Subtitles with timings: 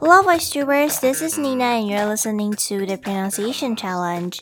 [0.00, 1.00] Hello, VoiceTubers.
[1.00, 4.40] This is Nina, and you're listening to the Pronunciation Challenge.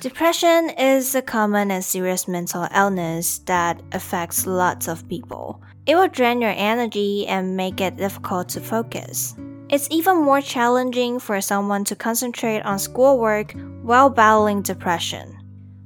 [0.00, 5.62] Depression is a common and serious mental illness that affects lots of people.
[5.86, 9.34] It will drain your energy and make it difficult to focus.
[9.70, 15.41] It's even more challenging for someone to concentrate on schoolwork while battling depression.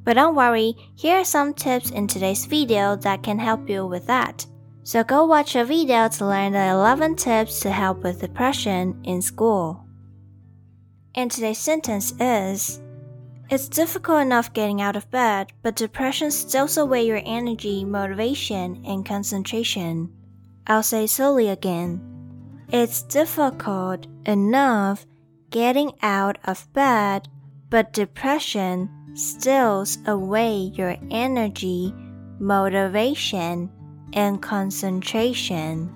[0.06, 4.06] But don't worry, here are some tips in today's video that can help you with
[4.06, 4.46] that.
[4.84, 9.20] So go watch a video to learn the 11 tips to help with depression in
[9.20, 9.84] school.
[11.16, 12.80] And today's sentence is
[13.50, 19.04] It's difficult enough getting out of bed, but depression steals away your energy, motivation, and
[19.04, 20.12] concentration.
[20.68, 22.00] I'll say slowly again.
[22.68, 25.04] It's difficult enough
[25.50, 27.28] getting out of bed,
[27.70, 31.92] but depression steals away your energy,
[32.38, 33.70] motivation,
[34.12, 35.92] and concentration.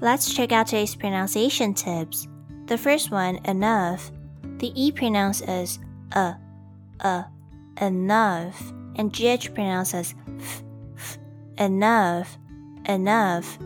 [0.00, 2.26] Let's check out today's pronunciation tips.
[2.66, 4.10] The first one, enough.
[4.58, 5.78] The E pronounces
[6.12, 6.34] uh,
[7.00, 7.22] uh,
[7.80, 10.62] enough, and GH pronounces f,
[10.96, 11.18] f,
[11.58, 12.36] enough,
[12.86, 13.58] enough.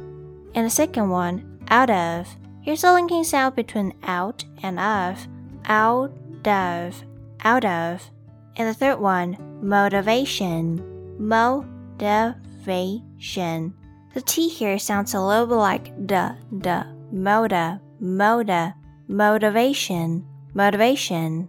[0.54, 2.28] And the second one, out of.
[2.60, 5.26] Here's a linking sound between out and of.
[5.64, 6.12] Out
[6.44, 7.04] of,
[7.42, 8.10] out of.
[8.56, 10.82] And the third one, motivation.
[11.18, 13.74] Motivation.
[14.14, 18.74] The T here sounds a little bit like the, the, moda, moda,
[19.08, 21.48] motivation, motivation.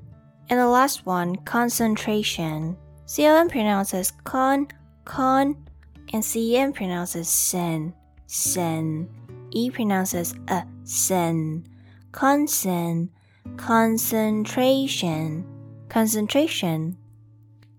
[0.49, 2.75] And the last one, concentration.
[3.05, 4.67] CON pronounces con,
[5.05, 5.55] con,
[6.13, 7.93] and CN pronounces sen,
[8.27, 9.09] sen.
[9.51, 11.65] E pronounces a, sen.
[12.11, 13.09] Concen,
[13.57, 15.45] concentration,
[15.93, 16.97] concentration.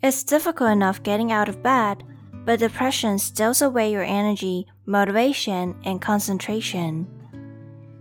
[0.00, 2.04] It's difficult enough getting out of bed
[2.44, 7.08] but depression steals away your energy, motivation, and concentration.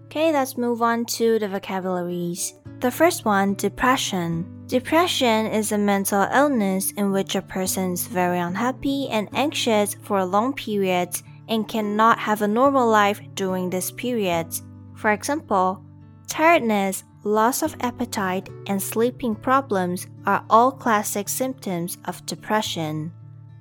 [0.05, 2.53] Okay, let's move on to the vocabularies.
[2.81, 4.65] The first one, depression.
[4.67, 10.19] Depression is a mental illness in which a person is very unhappy and anxious for
[10.19, 14.47] a long periods and cannot have a normal life during this period.
[14.95, 15.83] For example,
[16.27, 23.11] tiredness, loss of appetite, and sleeping problems are all classic symptoms of depression.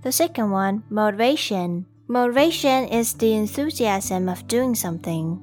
[0.03, 1.87] The second one, motivation.
[2.09, 5.41] Motivation is the enthusiasm of doing something.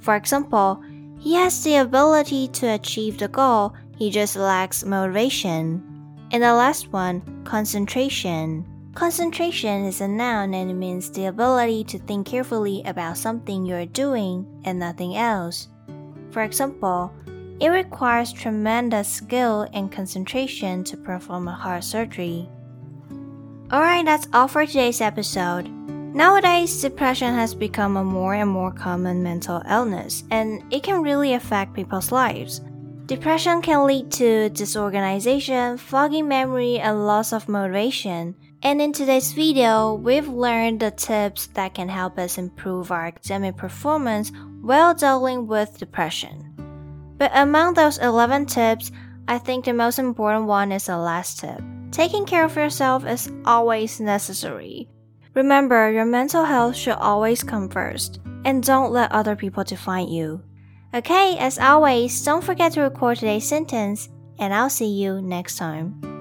[0.00, 0.82] For example,
[1.18, 5.82] he has the ability to achieve the goal, he just lacks motivation.
[6.30, 8.64] And the last one, concentration.
[8.94, 13.86] Concentration is a noun and it means the ability to think carefully about something you're
[13.86, 15.68] doing and nothing else.
[16.30, 17.12] For example,
[17.60, 22.48] it requires tremendous skill and concentration to perform a heart surgery.
[23.72, 25.68] Alright, that's all for today's episode.
[26.14, 31.34] Nowadays, depression has become a more and more common mental illness, and it can really
[31.34, 32.60] affect people's lives.
[33.04, 38.34] Depression can lead to disorganization, foggy memory, and loss of motivation.
[38.62, 43.56] And in today's video, we've learned the tips that can help us improve our academic
[43.56, 46.47] performance while dealing with depression.
[47.18, 48.90] But among those 11 tips,
[49.26, 51.60] I think the most important one is the last tip.
[51.90, 54.88] Taking care of yourself is always necessary.
[55.34, 60.42] Remember, your mental health should always come first, and don't let other people define you.
[60.94, 64.08] Okay, as always, don't forget to record today's sentence,
[64.38, 66.17] and I'll see you next time.